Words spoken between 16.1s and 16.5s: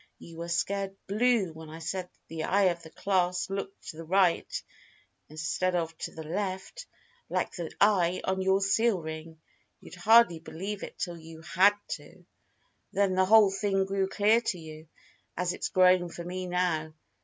me